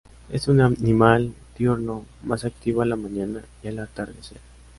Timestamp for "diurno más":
1.59-2.43